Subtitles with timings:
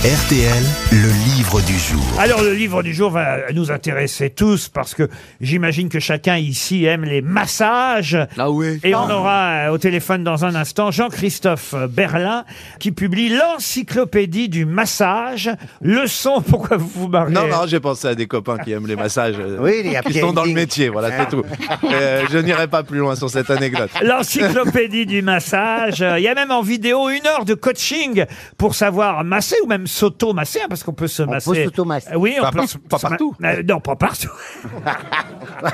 [0.00, 2.00] RTL, le livre du jour.
[2.18, 5.10] Alors le livre du jour va nous intéresser tous parce que
[5.42, 8.16] j'imagine que chacun ici aime les massages.
[8.38, 8.80] Ah oui.
[8.82, 12.46] Et on aura euh, au téléphone dans un instant Jean-Christophe Berlin
[12.78, 15.50] qui publie l'encyclopédie du massage.
[15.82, 18.96] Leçon, pourquoi vous vous marrez Non, non, j'ai pensé à des copains qui aiment les
[18.96, 21.44] massages, euh, Oui, il y a qui sont dans le métier, voilà, c'est tout.
[21.92, 23.90] Euh, je n'irai pas plus loin sur cette anecdote.
[24.02, 26.02] L'encyclopédie du massage.
[26.02, 28.24] Euh, Il y a même en vidéo une heure de coaching
[28.56, 31.64] pour savoir masser ou même s'auto-masser, hein, parce qu'on peut se peut masser.
[31.64, 32.12] s'auto-masser.
[32.12, 33.34] Euh, Oui, on Pas peut par- se- pas se ma- partout.
[33.44, 34.30] Euh, non, pas partout.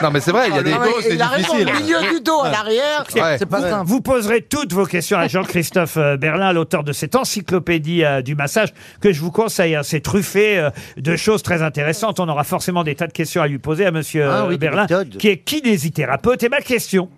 [0.02, 1.54] Non, mais c'est vrai, il y a des Non, mais doses, c'est il a raison,
[1.56, 1.74] difficile.
[1.76, 3.36] au milieu du dos, à l'arrière, Ouais.
[3.38, 3.86] c'est pas simple.
[3.86, 8.34] Vous poserez toutes vos questions à Jean-Christophe euh, Berlin, l'auteur de cette encyclopédie euh, du
[8.34, 9.74] massage que je vous conseille.
[9.76, 9.82] hein.
[9.84, 12.18] C'est truffé euh, de choses très intéressantes.
[12.20, 14.54] On aura forcément des tas de questions à lui poser à Monsieur Ah euh, oui,
[14.54, 15.16] des Berlin, méthodes.
[15.18, 16.42] qui est kinésithérapeute.
[16.42, 17.08] Et ma question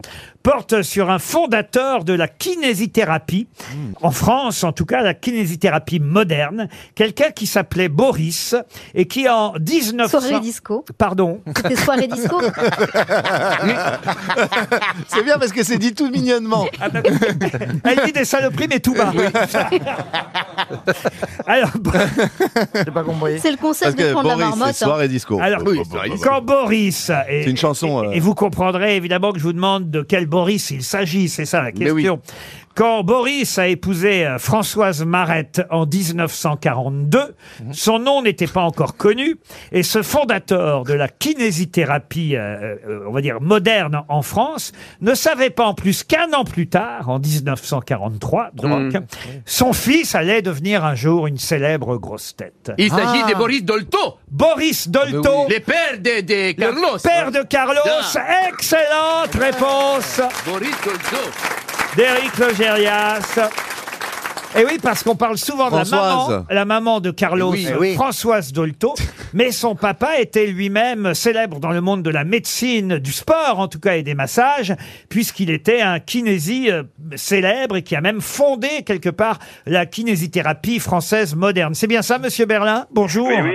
[0.42, 3.92] porte sur un fondateur de la kinésithérapie, Hmm.
[4.02, 8.54] en France en tout cas, la kinésithérapie moderne, quelqu'un qui s'appelait Boris
[8.94, 10.20] et qui en 1900...
[10.20, 10.84] Soirée disco.
[10.96, 12.40] Pardon C'était soirée disco.
[15.08, 16.66] C'est bien parce que c'est dit tout mignonnement.
[16.80, 17.00] Ah bah,
[17.84, 19.12] Elle dit des saloperies, mais tout bas.
[21.46, 21.70] Alors,
[22.74, 23.38] J'ai pas compris.
[23.40, 24.68] C'est le Parce concept de prendre la Boris, c'est marmotte.
[24.68, 24.72] hein.
[24.86, 25.38] soirée disco.
[25.40, 27.10] alors Oui, c'est quand Boris.
[27.28, 28.12] Et, C'est une chanson, Et, euh.
[28.12, 31.62] et vous comprendrez évidemment que je vous demande de quel Boris il s'agit, c'est ça
[31.62, 32.02] la Mais oui.
[32.02, 32.20] question.
[32.78, 37.72] Quand Boris a épousé euh, Françoise Marette en 1942, Mhm.
[37.72, 39.34] son nom n'était pas encore connu,
[39.72, 44.70] et ce fondateur de la kinésithérapie, euh, euh, on va dire moderne en France,
[45.00, 49.06] ne savait pas en plus qu'un an plus tard, en 1943, donc, Mhm.
[49.44, 52.70] son fils allait devenir un jour une célèbre grosse tête.
[52.78, 53.28] Il s'agit Ah.
[53.32, 56.98] de Boris Dolto, Boris Dolto, le père de, de Carlos.
[57.02, 57.80] père de Carlos,
[58.14, 58.48] Ah.
[58.52, 61.57] excellente réponse Boris Dolto.
[61.98, 63.50] d'Éric Logérias.
[64.56, 66.28] Et oui, parce qu'on parle souvent de la Françoise.
[66.28, 67.66] maman, la maman de Carlos, Oui.
[67.68, 67.94] euh, Oui.
[67.94, 68.94] Françoise Dolto,
[69.34, 73.66] mais son papa était lui-même célèbre dans le monde de la médecine, du sport en
[73.66, 74.74] tout cas et des massages,
[75.10, 76.84] puisqu'il était un kinési euh,
[77.16, 81.74] célèbre et qui a même fondé quelque part la kinésithérapie française moderne.
[81.74, 82.86] C'est bien ça, Monsieur Berlin?
[82.92, 83.26] Bonjour.
[83.28, 83.54] Oui, oui.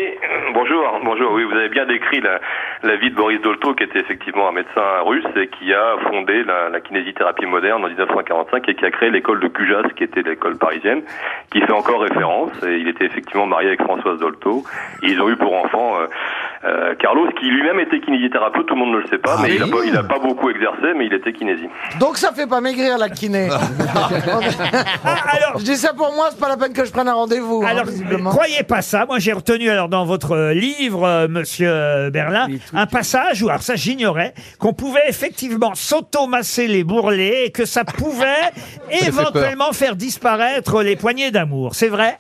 [1.04, 1.34] Bonjour.
[1.34, 5.02] Oui, vous avez bien décrit la, vie de Boris Dolto, qui était effectivement un médecin
[5.04, 9.42] russe et qui a fondé la, kinésithérapie moderne en 1945 et qui a créé l'école
[9.42, 11.02] de Cujas, qui était l'école parisienne,
[11.52, 12.52] qui fait encore référence.
[12.66, 14.64] Et il était effectivement marié avec Françoise Dolto.
[15.02, 16.08] Ils ont eu pour enfant euh,
[16.66, 18.66] euh, Carlos, qui lui-même était kinésithérapeute.
[18.68, 20.50] Tout le monde ne le sait pas, mais il a, pas, il a pas beaucoup
[20.50, 21.66] exercé, mais il était kinési.
[22.00, 23.50] Donc ça fait pas maigrir la kiné.
[23.52, 24.10] Ah,
[25.32, 27.64] alors, je dis ça pour moi, c'est pas la peine que je prenne un rendez-vous.
[27.64, 27.86] hein, Alors,
[28.32, 29.06] croyez pas ça.
[29.06, 33.50] Moi, j'ai retenu alors dans votre euh, livre, euh, Monsieur euh, Berlin, un passage où,
[33.50, 38.52] alors ça, j'ignorais, qu'on pouvait effectivement s'automasser les bourrelets et que ça pouvait
[39.06, 41.76] éventuellement faire disparaître les poignées d'amour.
[41.76, 42.20] C'est vrai?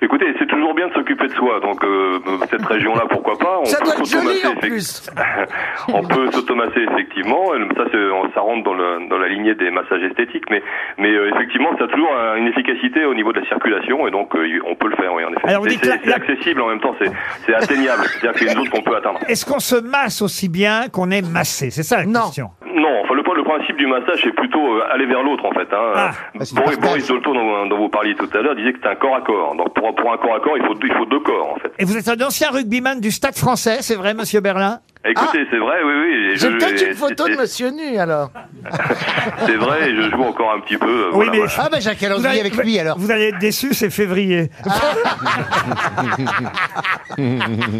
[0.00, 1.58] Écoutez, c'est toujours bien de s'occuper de soi.
[1.60, 2.18] Donc, euh,
[2.50, 5.10] cette région-là, pourquoi pas On Ça peut doit être joli en plus.
[5.92, 10.02] on peut s'automasser effectivement, ça, c'est- ça rentre dans, le, dans la lignée des massages
[10.02, 10.62] esthétiques, mais,
[10.98, 14.10] mais euh, effectivement, ça a toujours un- une efficacité au niveau de la circulation, et
[14.10, 15.78] donc euh, on peut le faire, oui, en effet.
[15.82, 17.10] C'est- la- accessible en même temps, c'est
[17.46, 19.18] c'est atteignable, c'est-à-dire qu'il y a une zone qu'on peut atteindre.
[19.28, 21.70] Est-ce qu'on se masse aussi bien qu'on est massé?
[21.70, 22.26] C'est ça la Non.
[22.26, 22.50] question.
[22.74, 25.68] Non, enfin, le, le principe du massage, c'est plutôt euh, aller vers l'autre, en fait.
[25.72, 25.92] Hein.
[25.94, 26.10] Ah.
[26.36, 28.96] Euh, Boris, Boris Dolto, dont, dont vous parliez tout à l'heure, disait que c'était un
[28.96, 29.54] corps à corps.
[29.56, 31.72] Donc, pour, pour un corps à corps, il faut, il faut deux corps, en fait.
[31.78, 34.80] Et vous êtes un ancien rugbyman du Stade français, c'est vrai, Monsieur Berlin?
[35.04, 36.28] Écoutez, c'est vrai, oui, oui.
[36.32, 36.36] Ah.
[36.36, 38.30] J'ai peut-être une photo de monsieur nu alors.
[39.46, 40.86] C'est vrai, je joue encore un petit peu.
[40.86, 41.52] euh, Oui, voilà, mais- voilà.
[41.58, 42.98] Ah ben j'ai un Vous calendrier allez- avec lui alors.
[42.98, 44.50] Vous allez être déçu, c'est février.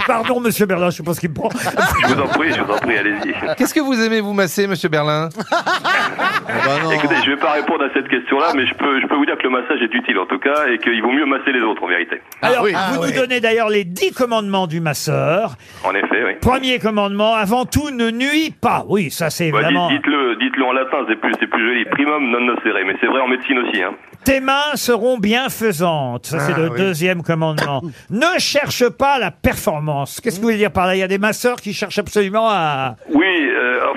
[0.07, 1.49] Pardon, Monsieur Berlin, je ce qu'il me prend.
[1.51, 3.35] Je vous en prie, je vous en prie, allez-y.
[3.57, 5.29] Qu'est-ce que vous aimez vous masser, monsieur Berlin?
[6.93, 9.37] Écoutez, je vais pas répondre à cette question-là, mais je peux, je peux vous dire
[9.39, 11.83] que le massage est utile en tout cas, et qu'il vaut mieux masser les autres
[11.83, 12.21] en vérité.
[12.43, 12.73] Alors, oui.
[12.95, 15.55] vous nous donnez d'ailleurs les dix commandements du masseur.
[15.85, 16.33] En effet, oui.
[16.41, 18.85] Premier commandement, avant tout, ne nuis pas.
[18.89, 19.89] Oui, ça c'est Bah, évidemment.
[19.89, 21.85] dites- dites-le, dites-le en latin, c'est plus, c'est plus joli.
[21.87, 23.83] Primum non nocere, mais c'est vrai en médecine aussi.
[23.83, 23.93] Hein.
[24.25, 26.27] Tes mains seront bienfaisantes.
[26.27, 27.83] Ça c'est le deuxième commandement.
[28.11, 30.21] ne cherche pas la performance.
[30.21, 30.95] Qu'est-ce que vous voulez dire par là?
[30.97, 32.97] Il y a des masseurs qui cherchent absolument à.
[33.11, 33.38] Oui,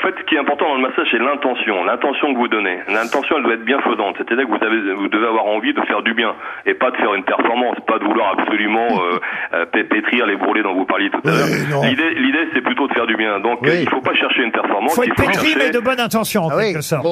[0.02, 2.80] fait, ce qui est important dans le massage, c'est l'intention, l'intention que vous donnez.
[2.90, 4.16] L'intention, elle doit être bienfaisante.
[4.18, 6.34] C'est-à-dire que vous, avez, vous devez avoir envie de faire du bien
[6.66, 9.20] et pas de faire une performance, pas de vouloir absolument euh,
[9.54, 11.84] euh, pé- pétrir les brûlés dont vous parliez tout à l'heure.
[11.84, 13.40] L'idée, l'idée, c'est plutôt de faire du bien.
[13.40, 14.96] Donc, il faut pas chercher une performance.
[14.96, 15.58] Faut il être faut pétri chercher...
[15.66, 16.74] mais de bonne intention en Ah oui.
[16.74, 17.06] quelque sorte.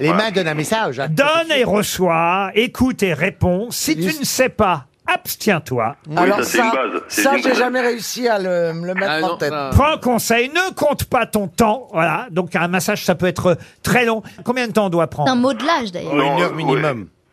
[0.00, 1.00] Les mains donnent un message.
[1.00, 1.06] hein.
[1.10, 3.68] Donne et reçois, écoute et réponds.
[3.70, 4.84] Si tu ne sais pas,
[5.14, 5.96] abstiens-toi.
[6.08, 7.02] Oui, ça, c'est une base.
[7.08, 7.58] C'est ça une j'ai base.
[7.58, 9.50] jamais réussi à le, me le mettre Ah en non, tête.
[9.50, 11.88] ça- Prends conseil, ne compte pas ton temps.
[11.92, 12.26] Voilà.
[12.30, 14.22] Donc un massage, ça peut être très long.
[14.44, 16.14] Combien de temps on doit C'est un prendre modelage d'ailleurs.
[16.14, 16.52] Non, Une heure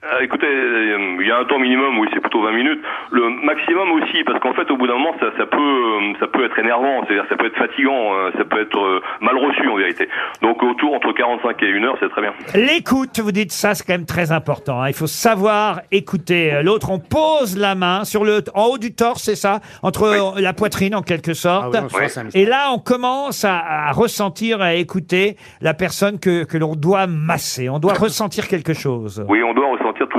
[0.06, 2.80] euh, écoutez, euh, il y a un temps minimum, oui, c'est plutôt 20 minutes.
[3.12, 6.28] Le maximum aussi, parce qu'en fait, au bout d'un moment, ça, ça peut, euh, ça
[6.28, 9.68] peut être énervant, c'est-à-dire ça peut être fatigant, euh, ça peut être euh, mal reçu
[9.68, 10.08] en vérité.
[10.42, 12.34] Donc autour entre 45 et 1 heure, c'est très bien.
[12.54, 14.82] L'écoute, vous dites ça, c'est quand même très important.
[14.82, 14.88] hein.
[14.88, 16.92] Il faut savoir écouter l'autre.
[16.92, 20.94] On pose la main sur le, en haut du torse, c'est ça, entre la poitrine
[20.96, 21.76] en quelque sorte.
[21.76, 26.44] Ah oui, on Et là, on commence à, à ressentir, à écouter la personne que,
[26.44, 27.68] que l'on doit masser.
[27.68, 29.26] On doit ressentir quelque chose.
[29.28, 29.68] Oui, on doit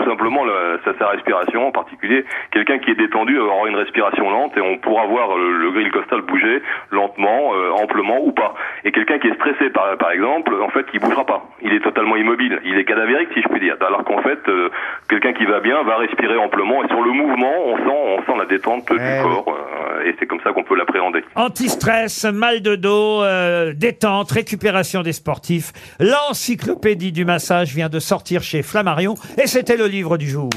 [0.08, 4.30] simplement la- sa, sa respiration, en particulier quelqu'un qui est détendu va avoir une respiration
[4.30, 8.54] lente et on pourra voir le, le grille costal bouger lentement, euh, amplement ou pas.
[8.84, 11.42] Et quelqu'un qui est stressé, par, par exemple, en fait, il bougera pas.
[11.62, 12.60] Il est totalement immobile.
[12.64, 13.76] Il est cadavérique, si je puis dire.
[13.86, 14.70] Alors qu'en fait, euh,
[15.08, 17.84] quelqu'un qui va bien va respirer amplement et sur le mouvement, on sent,
[18.18, 19.22] on sent la détente Eh du oui.
[19.22, 21.22] corps euh, et c'est comme ça qu'on peut l'appréhender.
[21.34, 25.72] Anti-stress, mal de dos, euh, détente, récupération des sportifs.
[26.00, 30.48] L'encyclopédie du massage vient de sortir chez Flammarion et c'était le livre du jour.